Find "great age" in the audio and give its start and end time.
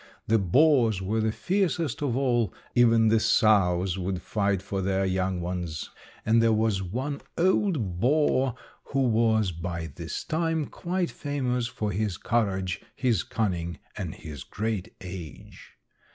14.43-15.73